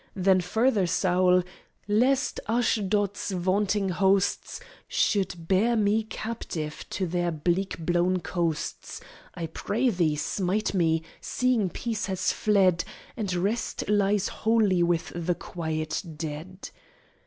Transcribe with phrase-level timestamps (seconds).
[0.15, 1.43] Then further Saul:
[1.87, 8.99] "Lest Ashdod's vaunting hosts Should bear me captive to their bleak blown coasts,
[9.35, 11.03] I pray thee, smite me!
[11.21, 12.83] seeing peace has fled,
[13.15, 16.71] And rest lies wholly with the quiet dead."